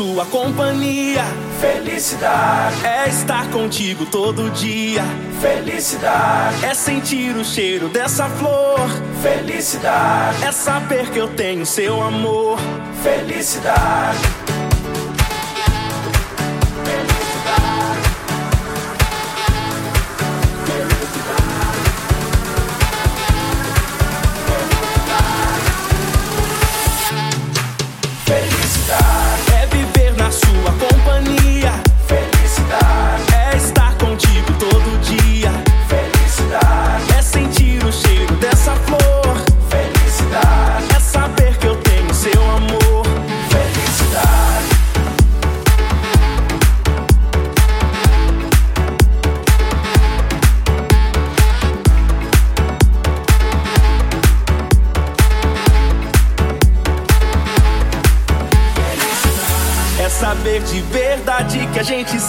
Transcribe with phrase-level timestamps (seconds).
[0.00, 1.22] sua companhia.
[1.60, 5.02] Felicidade é estar contigo todo dia.
[5.42, 8.80] Felicidade é sentir o cheiro dessa flor.
[9.22, 12.58] Felicidade é saber que eu tenho seu amor.
[13.02, 14.20] Felicidade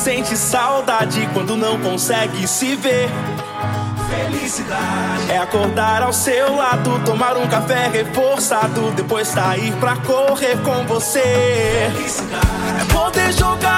[0.01, 3.07] sente saudade quando não consegue se ver.
[4.09, 10.87] Felicidade é acordar ao seu lado, tomar um café reforçado, depois sair pra correr com
[10.87, 11.91] você.
[11.93, 12.47] Felicidade
[12.81, 13.70] é poder jogar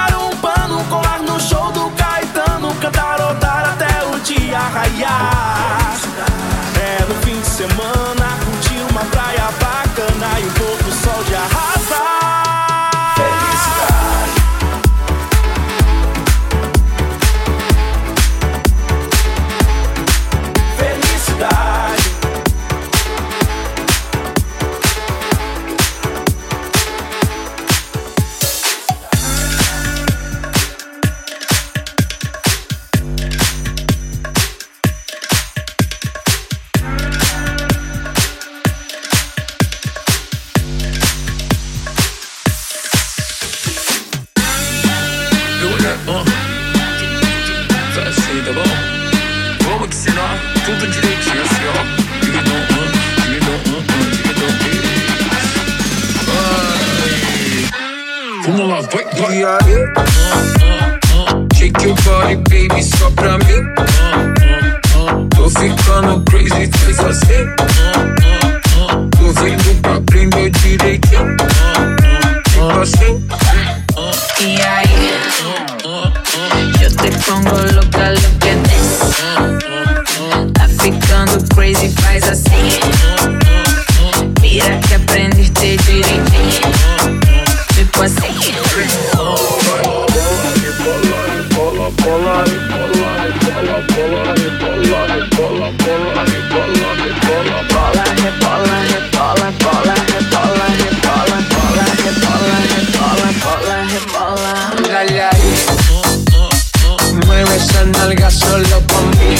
[108.04, 109.34] nalga solo pa' mí.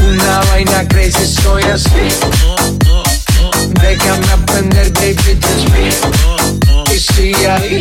[0.00, 2.08] Una vaina crazy, soy así.
[3.82, 5.90] Déjame aprender, baby, just me.
[6.94, 7.80] Y sigue ahí.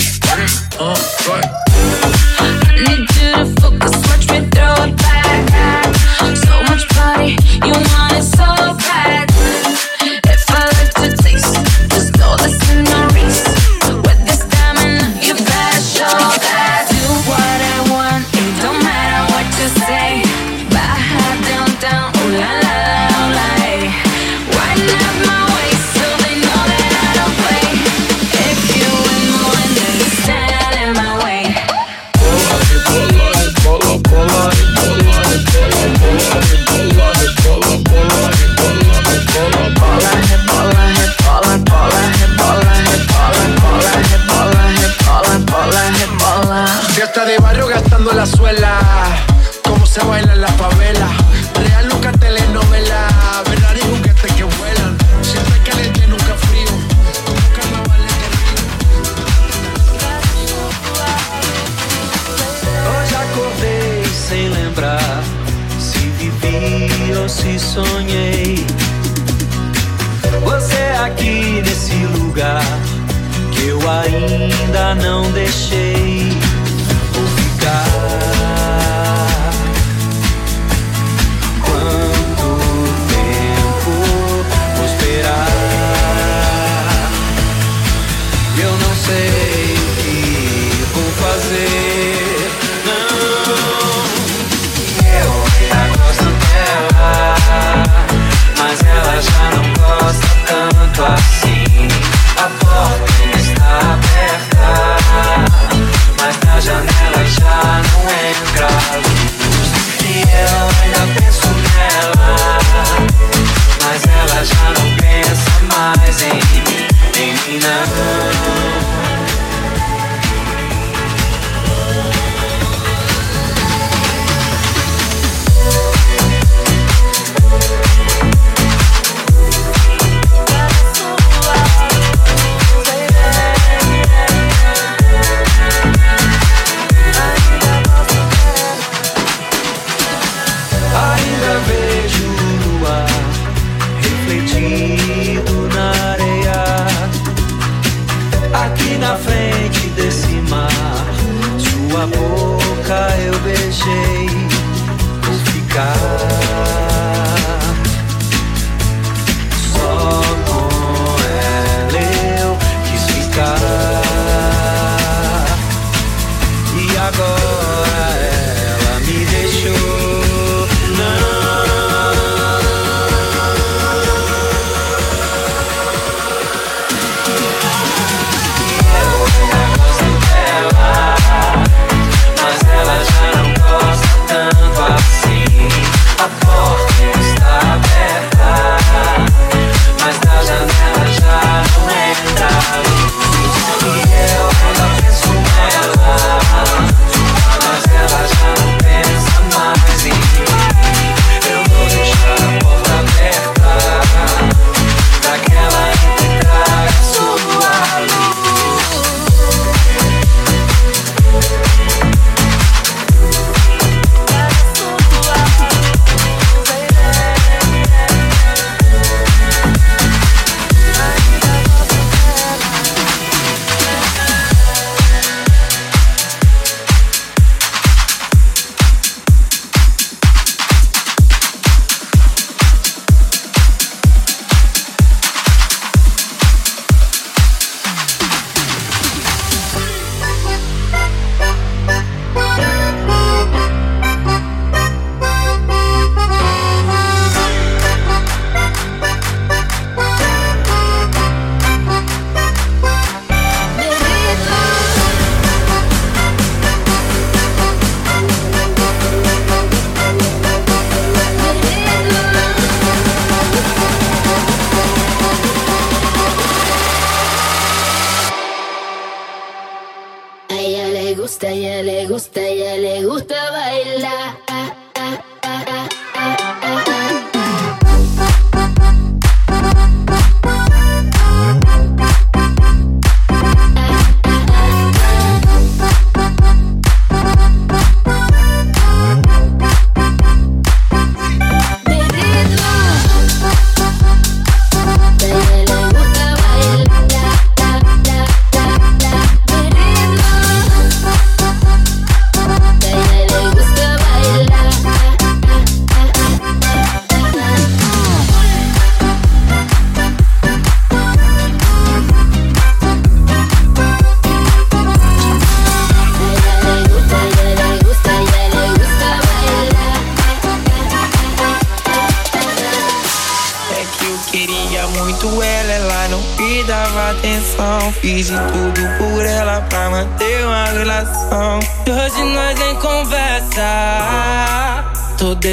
[0.79, 0.93] Oh,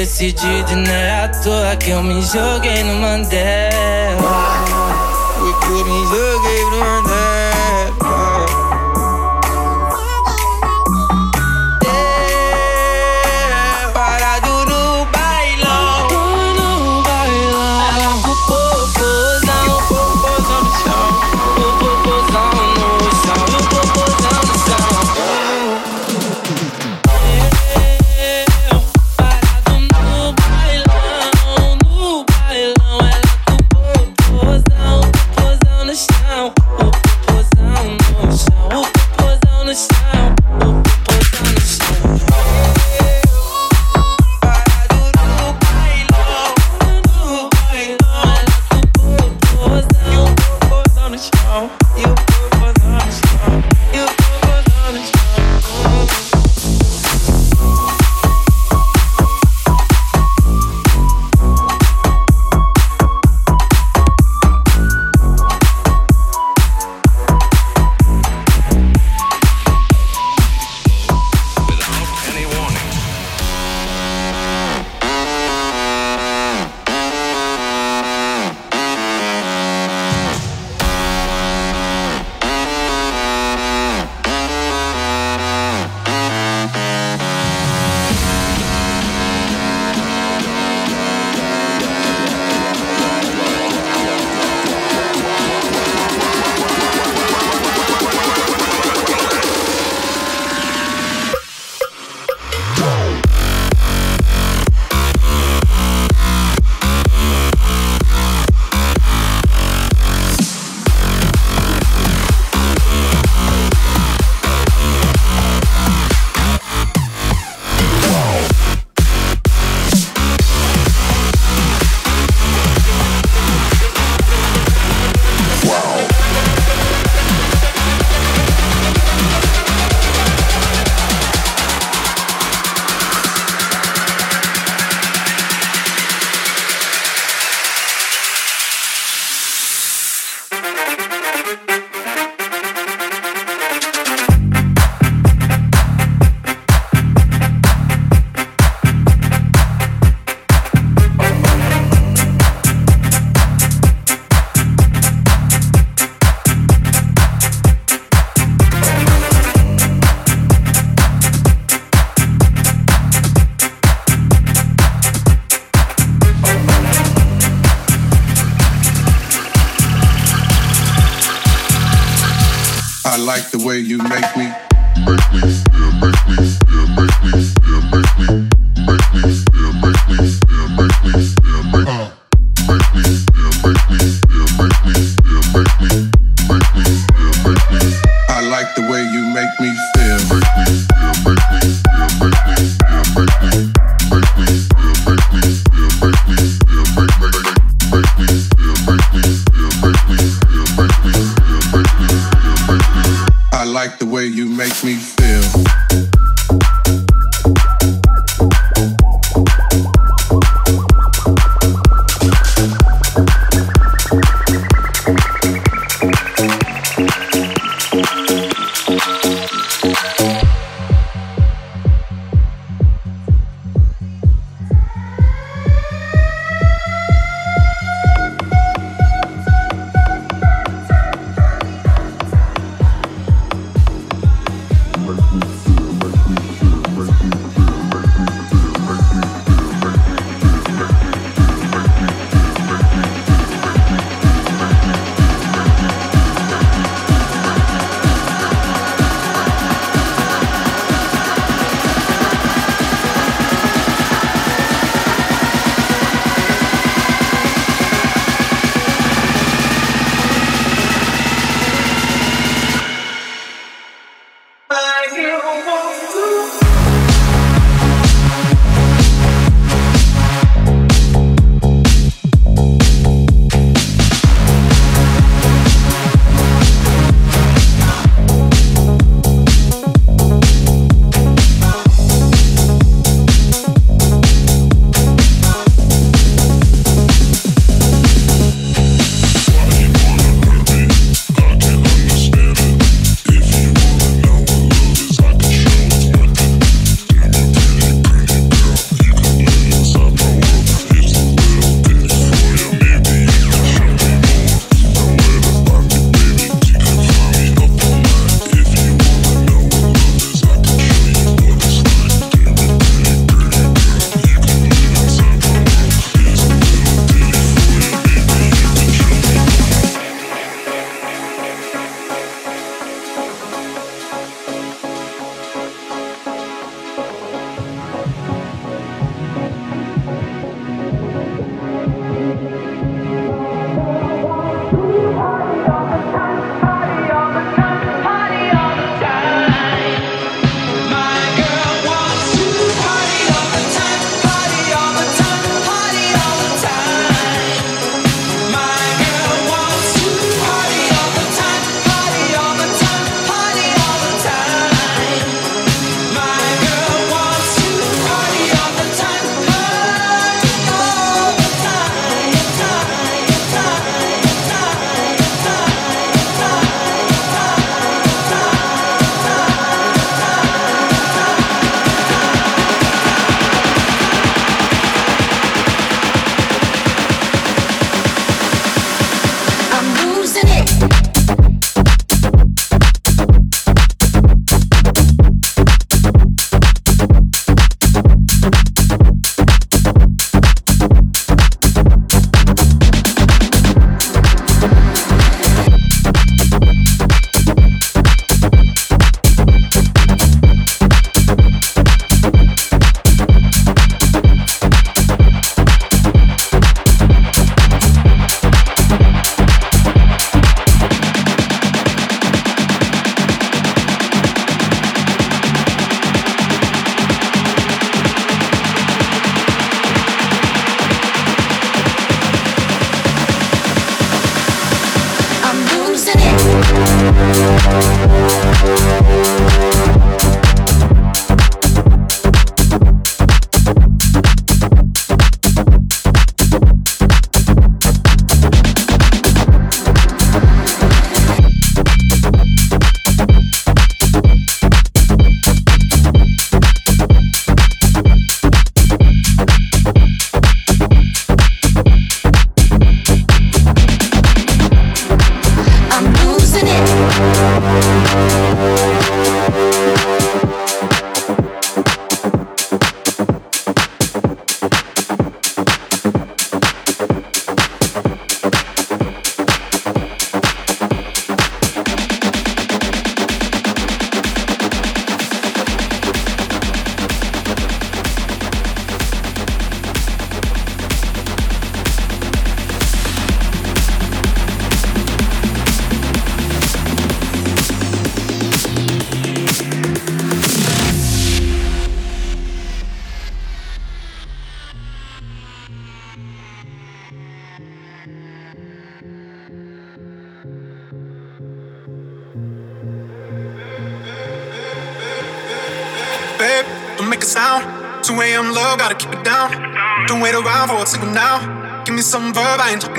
[0.03, 4.92] decidido, não é à toa que eu me joguei no Mandela.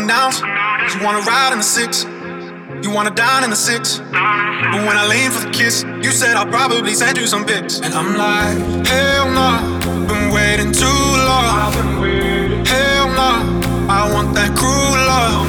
[0.04, 0.40] and downs.
[0.94, 2.04] You wanna ride in the six,
[2.82, 3.98] you wanna dine in the six.
[3.98, 7.80] But when I lean for the kiss, you said I'll probably send you some pics.
[7.80, 9.60] And I'm like, hell nah,
[10.06, 11.72] been waiting too long.
[12.66, 13.40] Hell nah,
[13.88, 15.46] I want that cruel love.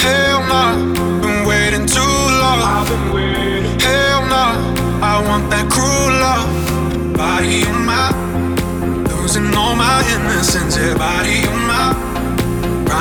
[0.00, 0.76] Hell nah,
[1.22, 2.84] been waiting too long.
[3.80, 4.52] Hell nah,
[5.00, 7.16] I want that cruel love.
[7.16, 8.06] Body on my,
[9.08, 10.76] losing all my innocence.
[10.76, 12.15] Yeah, body on my.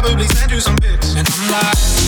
[0.00, 1.14] probably send you some pics.
[1.14, 1.99] And I'm like.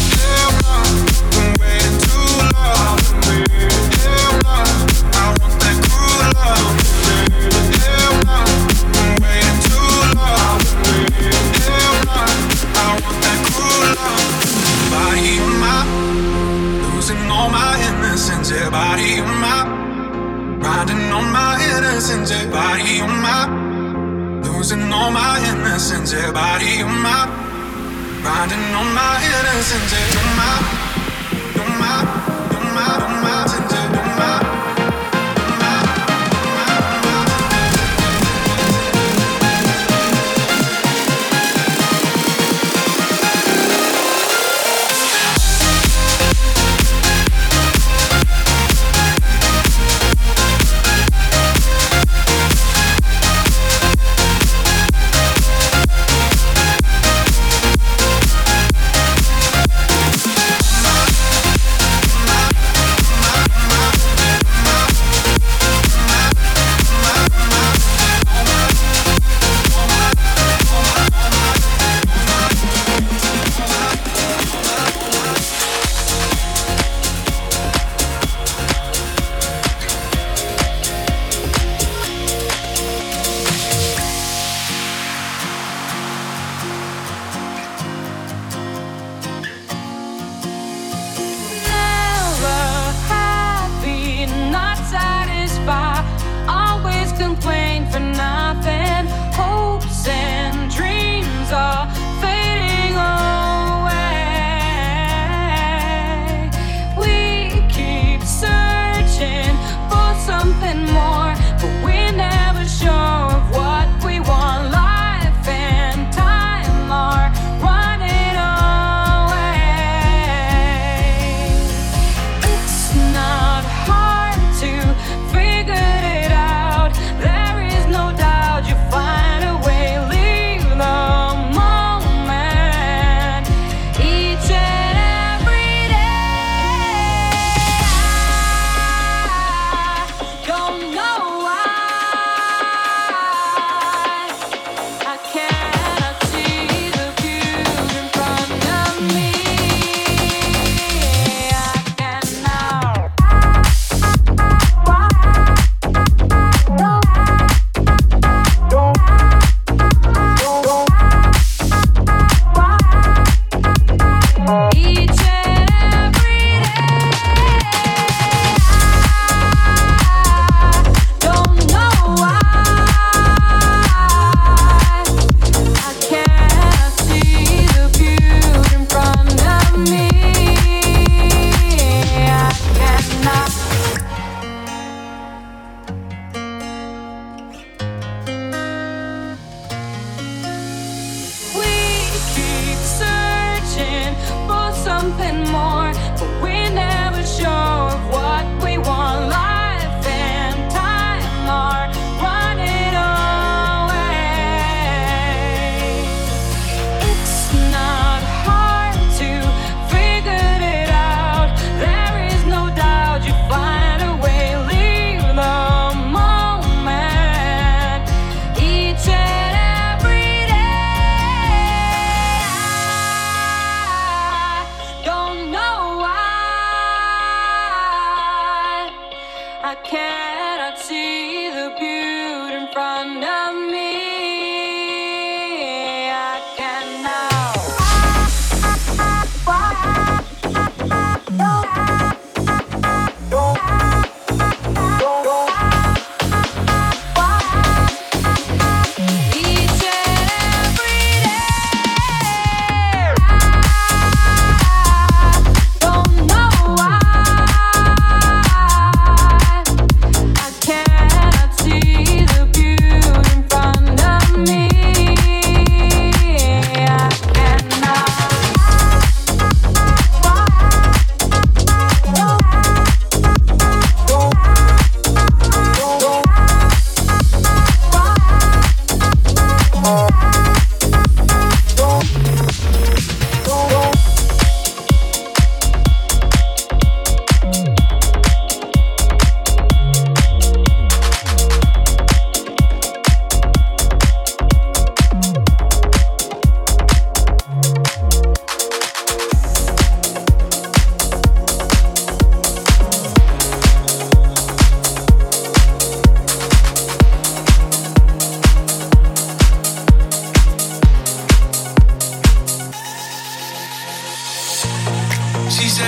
[28.24, 29.92] Riding on my innocence,
[30.36, 30.81] my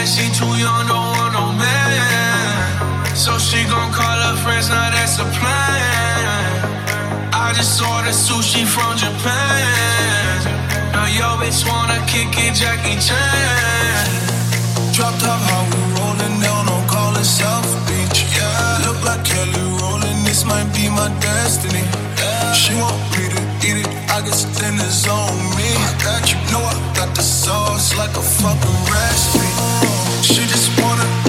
[0.06, 3.16] said she too young, don't want no man.
[3.16, 7.30] So she gon' call her friends, now that's a plan.
[7.32, 10.44] I just ordered sushi from Japan.
[10.92, 14.06] Now yo bitch wanna kick it, Jackie Chan.
[14.92, 18.24] Drop top, how we rollin' down on calling South Beach.
[18.36, 21.84] Yeah, look like Kelly rollin', this might be my destiny.
[22.18, 22.52] Yeah.
[22.52, 25.68] She want me to eat it, I guess then it's on me.
[25.88, 29.53] I got you, know I got the sauce like a fucking recipe.
[30.24, 31.23] She just wanna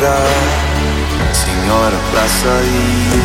[0.00, 3.20] Señora, para salir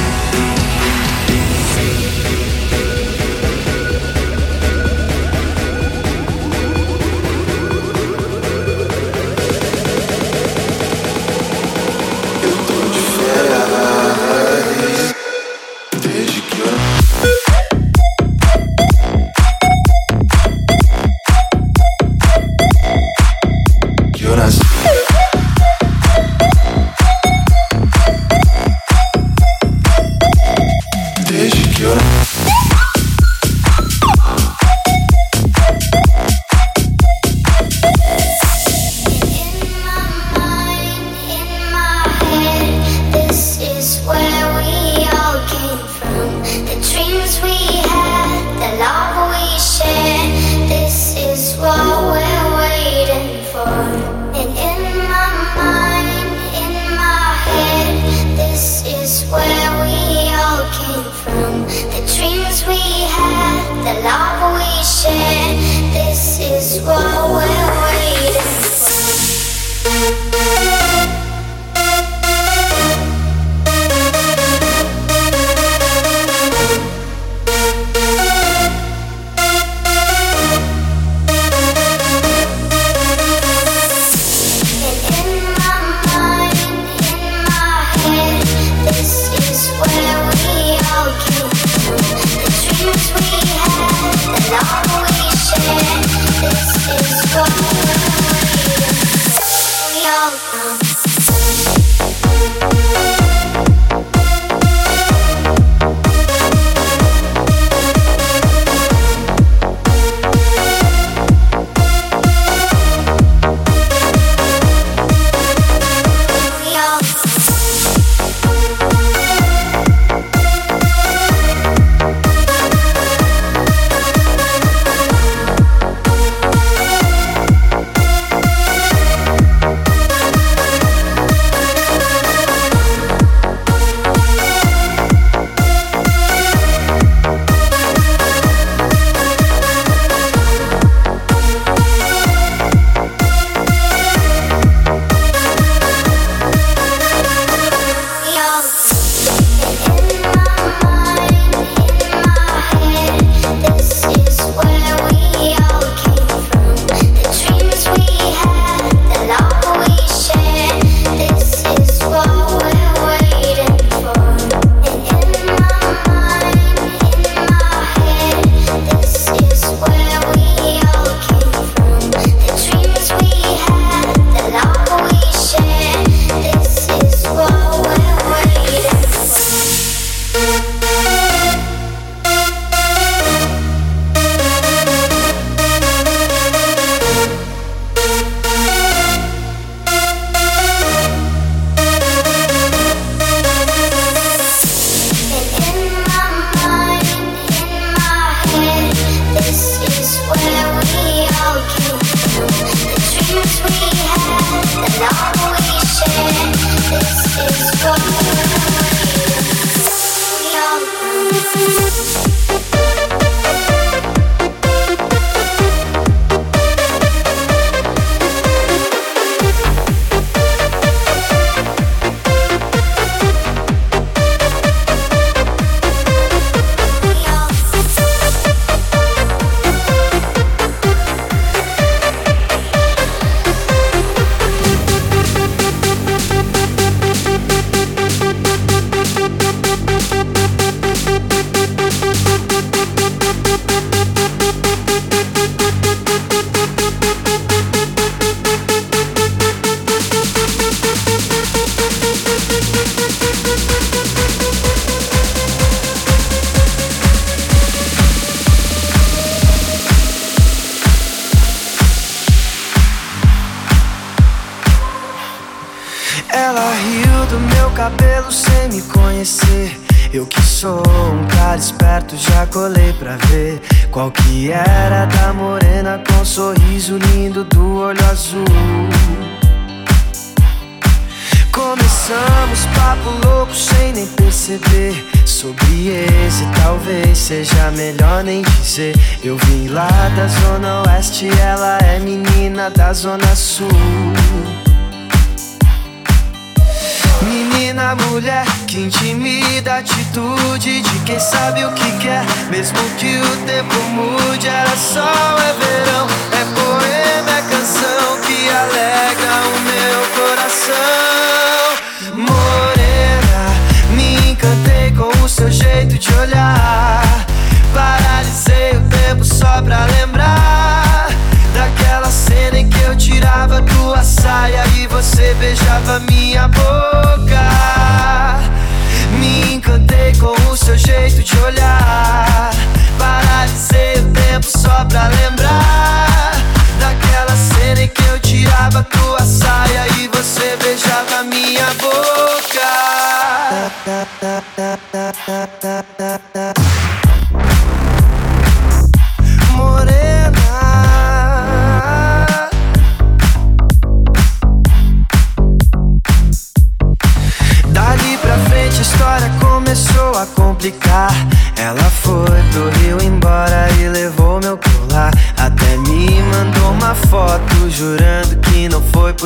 [326.00, 326.75] Minha boca.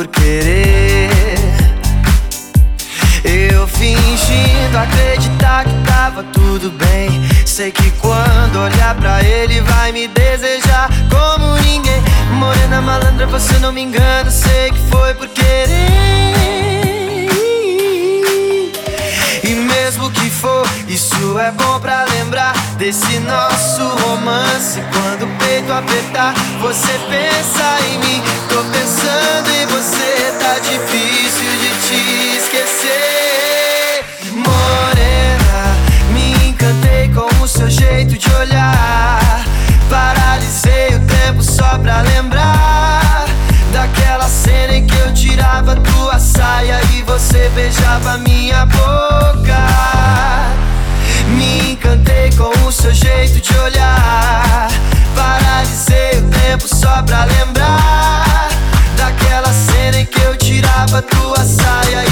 [0.00, 1.10] por querer.
[3.22, 7.10] Eu fingindo acreditar que tava tudo bem.
[7.44, 12.02] Sei que quando olhar pra ele vai me desejar como ninguém.
[12.32, 14.30] Morena malandra, você não me engana.
[14.30, 15.90] Sei que foi por querer.
[19.44, 24.80] E mesmo que for, isso é bom pra lembrar desse nosso romance.
[24.94, 28.22] Quando o peito apertar, você pensa em mim.
[28.48, 28.62] Tô
[30.70, 34.04] difícil de te esquecer.
[34.32, 35.76] Morena,
[36.12, 39.44] me encantei com o seu jeito de olhar.
[39.88, 43.26] Paralisei o tempo só pra lembrar
[43.72, 49.60] daquela cena em que eu tirava tua saia e você beijava minha boca.
[51.36, 54.68] Me encantei com o seu jeito de olhar.
[55.16, 57.49] Paralisei o tempo só pra lembrar
[61.02, 62.09] tua saia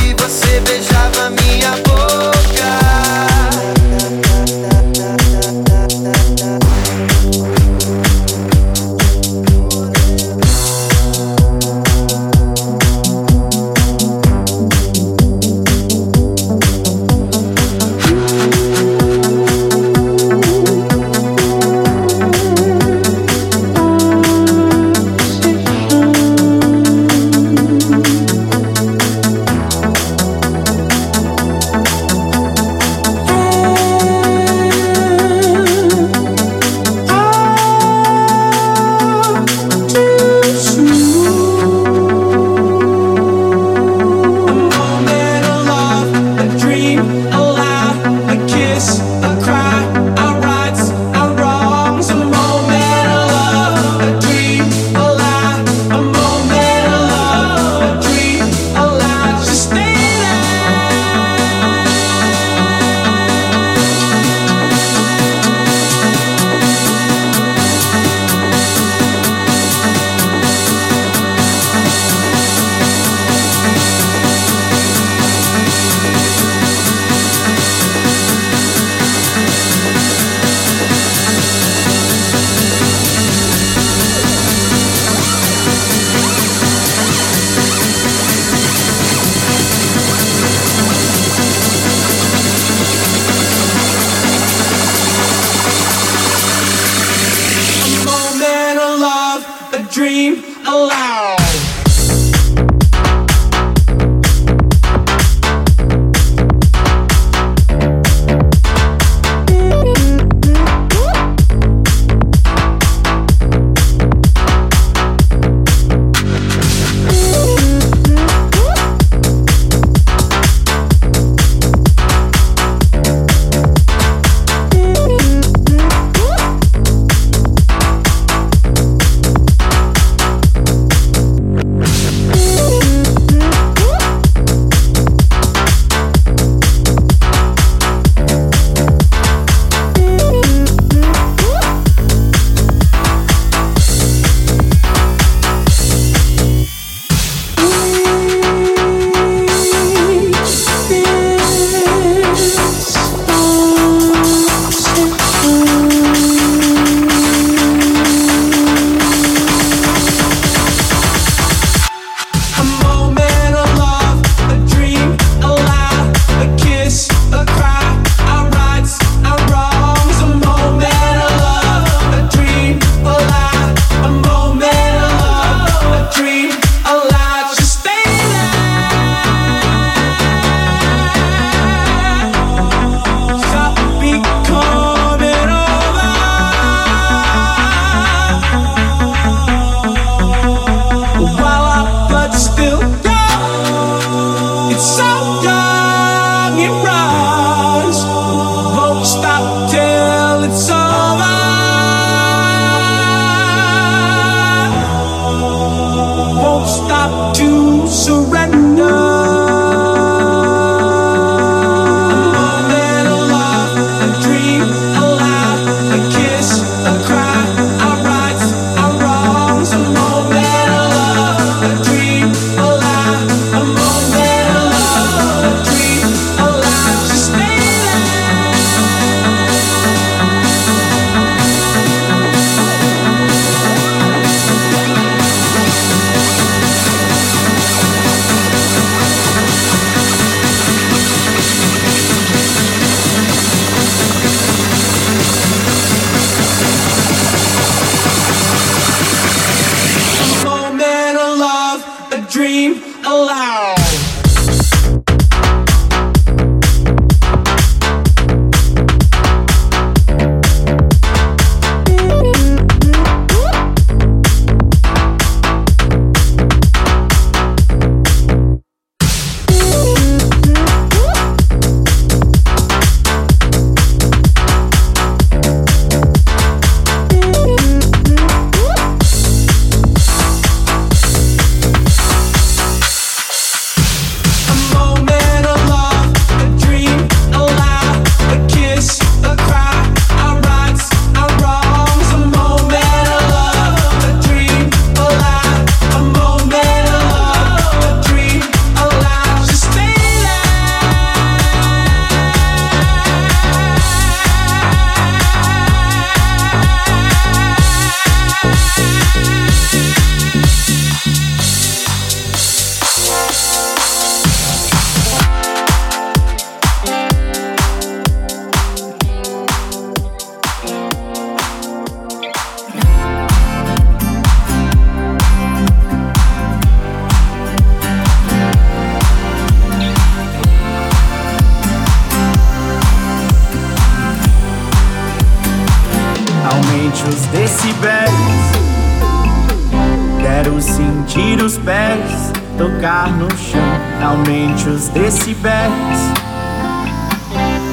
[342.58, 343.62] tocar no chão.
[344.02, 346.12] Aumente os decibéis.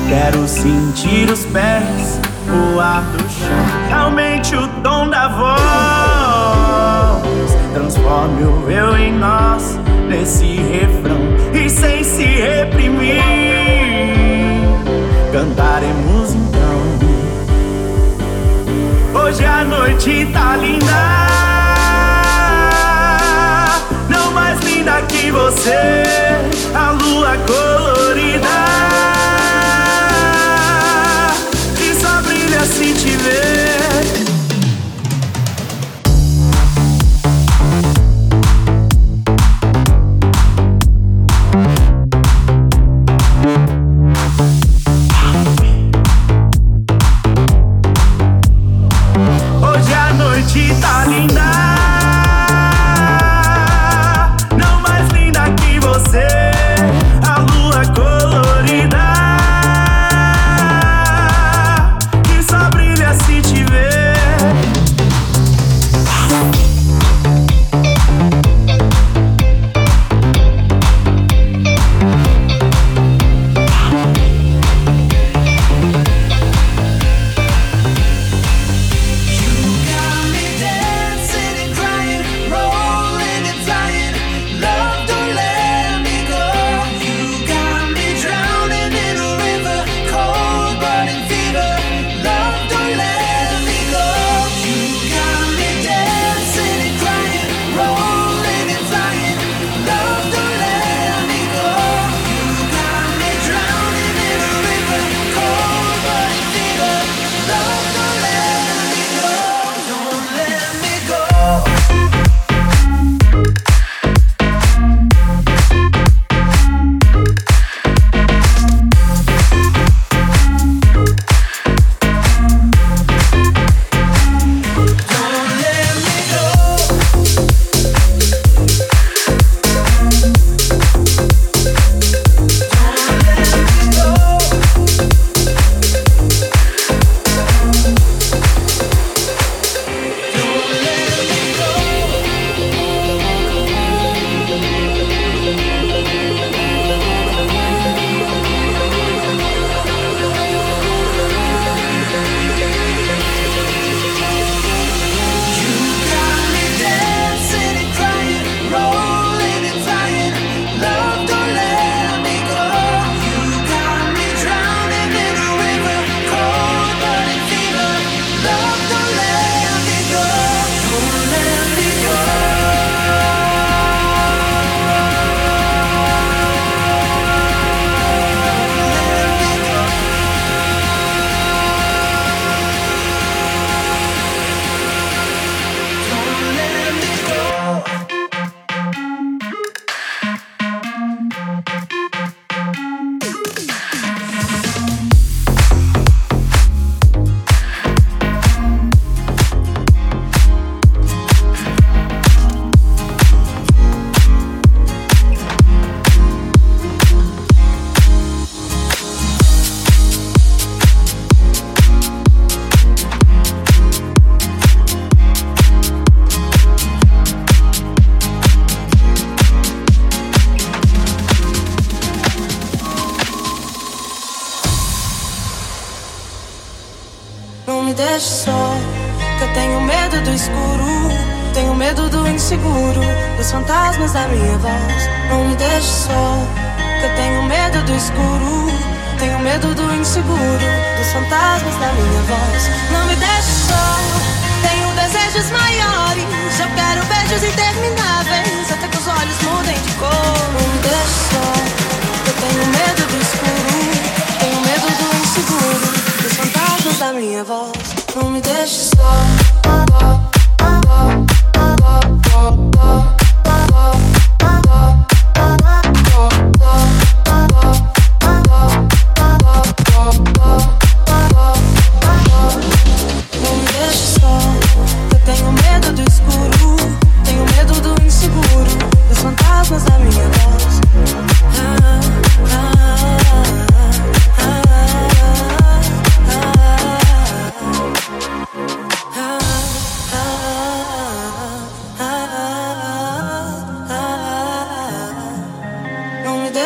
[0.07, 3.65] Quero sentir os pés voar do chão.
[3.99, 5.55] Aumente o tom da voz.
[7.73, 11.35] Transforme o eu em nós nesse refrão.
[11.53, 13.23] E sem se reprimir,
[15.33, 16.85] cantaremos então.
[19.19, 21.34] Hoje a noite tá linda.
[24.85, 26.03] Linda que você,
[26.75, 28.64] a lua colorida.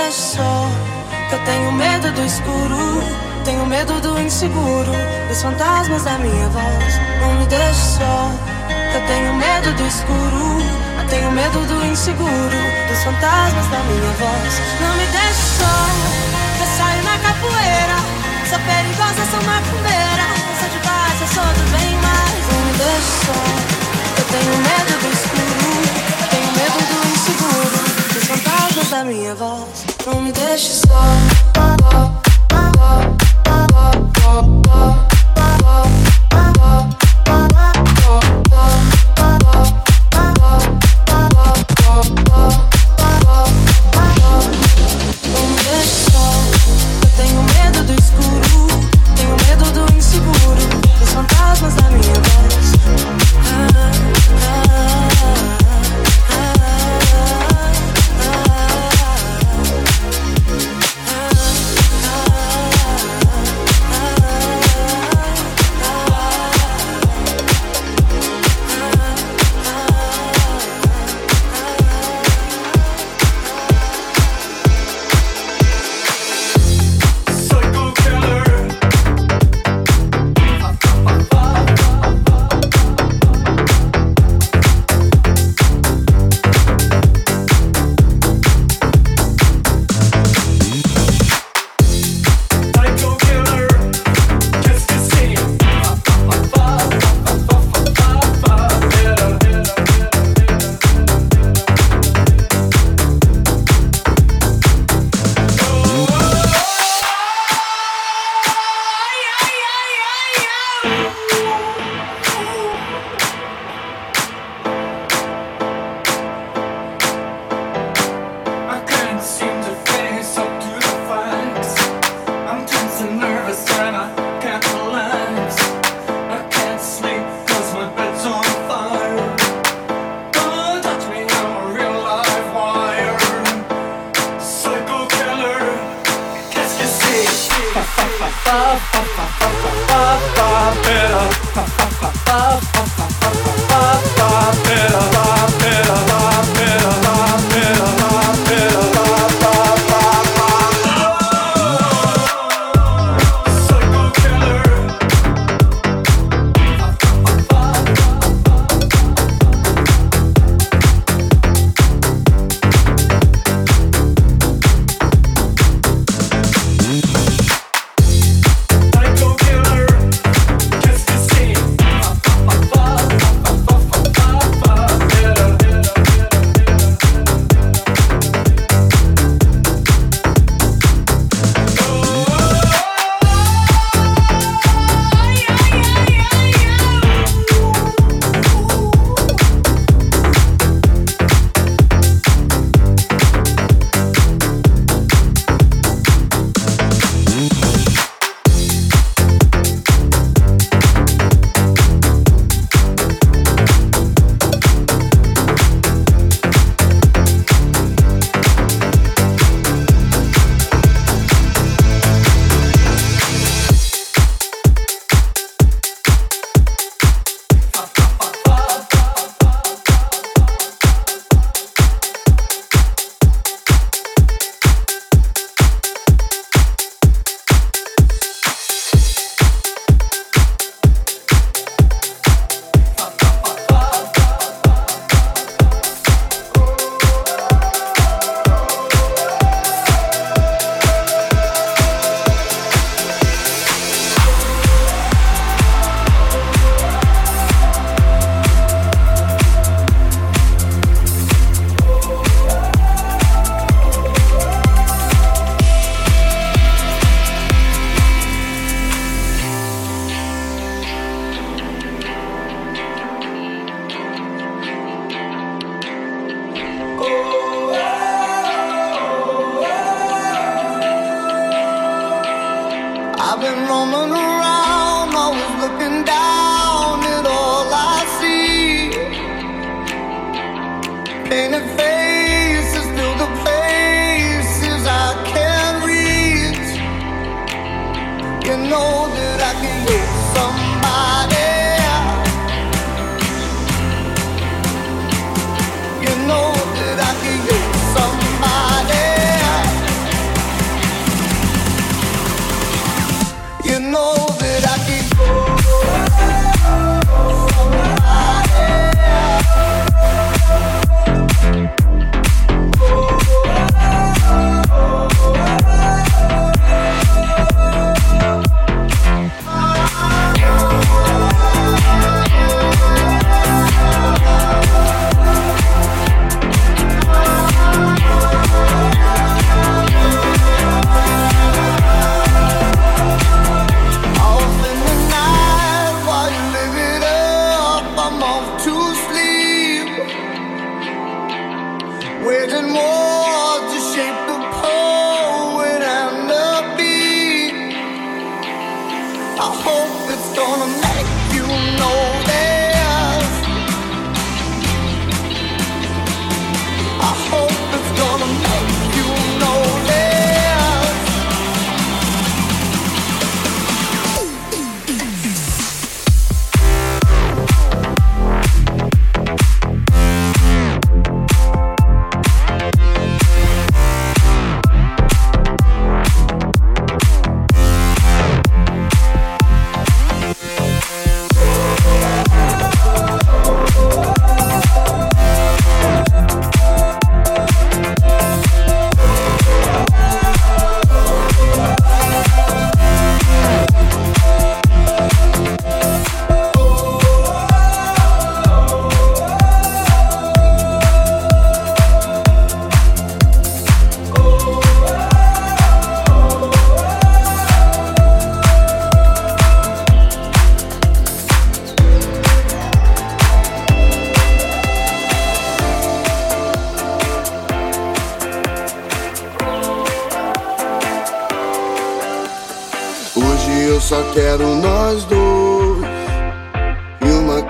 [0.09, 0.67] é só
[1.29, 3.03] que eu tenho medo do escuro.
[3.45, 4.91] Tenho medo do inseguro,
[5.27, 6.93] dos fantasmas da minha voz.
[7.21, 8.31] Não me deixe só.
[8.95, 10.61] Eu tenho medo do escuro.
[10.99, 14.53] Eu tenho medo do inseguro, dos fantasmas da minha voz.
[14.81, 15.77] Não me deixe só.
[16.59, 17.97] Eu saio na capoeira.
[18.49, 20.27] Sou perigosa, sou macumbeira.
[20.59, 22.43] Sou de paz, só sou do bem, mais.
[22.49, 23.41] não me deixe só.
[24.17, 25.69] Eu tenho medo do escuro.
[26.31, 27.98] Tenho medo do inseguro.
[28.29, 29.85] Fantasmas da minha voz.
[30.05, 31.49] Não me deixe só.
[34.69, 35.08] know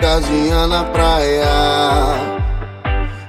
[0.10, 1.46] casinha na praia.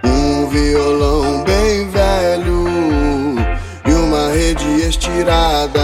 [0.03, 2.65] Um violão bem velho
[3.87, 5.79] e uma rede estirada.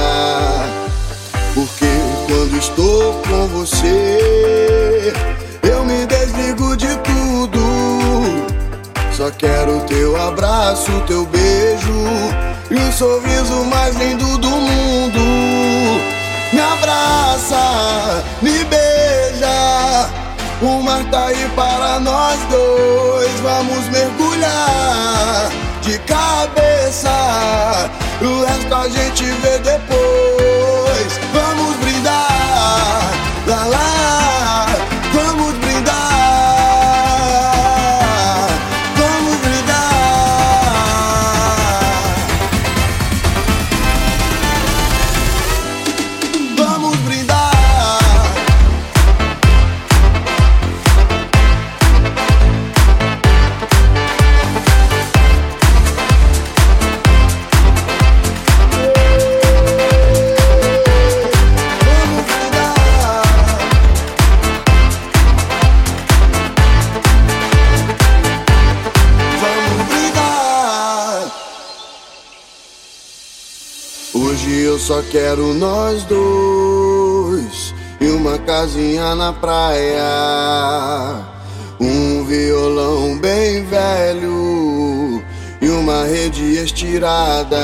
[1.55, 1.93] Porque
[2.27, 5.13] quando estou com você,
[5.63, 7.61] eu me desligo de tudo.
[9.13, 12.07] Só quero teu abraço, teu beijo
[12.71, 15.21] e o sorriso mais lindo do mundo.
[16.55, 20.26] Me abraça, me beija.
[20.63, 23.41] O mar tá aí para nós dois.
[23.41, 25.51] Vamos mergulhar
[25.83, 27.11] de cabeça.
[28.23, 31.21] O resto a gente vê depois.
[31.35, 33.03] Vamos brindar.
[33.47, 34.16] Lá, lá.
[74.87, 80.01] só quero nós dois e uma casinha na praia.
[81.81, 85.25] Um violão bem velho
[85.61, 87.57] e uma rede estirada.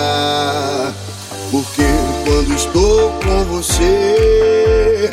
[1.53, 1.85] Porque
[2.25, 5.09] quando estou com você,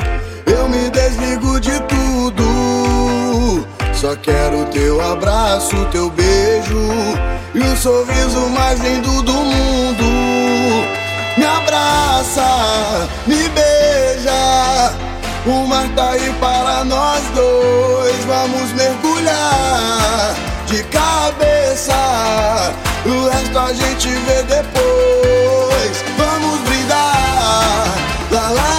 [0.47, 3.67] eu me desligo de tudo.
[3.93, 6.89] Só quero teu abraço, teu beijo
[7.53, 10.98] e o sorriso mais lindo do mundo
[11.39, 14.93] me abraça, me beija.
[15.45, 20.35] O mar tá aí para nós dois, vamos mergulhar
[20.67, 21.95] de cabeça.
[23.05, 26.03] O resto a gente vê depois.
[26.17, 27.85] Vamos brindar,
[28.31, 28.78] lá lá.